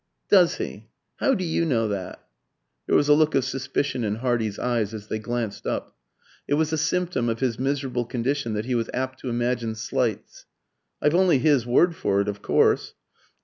[0.29, 0.87] "Does he?
[1.17, 2.25] How do you know that?"
[2.87, 5.95] There was a look of suspicion in Hardy's eyes as they glanced up.
[6.47, 10.47] It was a symptom of his miserable condition that he was apt to imagine slights.
[11.03, 12.95] "I've only his word for it, of course."